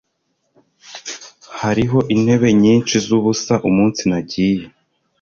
Hariho 1.61 1.97
intebe 2.13 2.49
nyinshi 2.61 2.95
zubusa 3.05 3.53
umunsi 3.69 4.01
nagiye. 4.09 4.65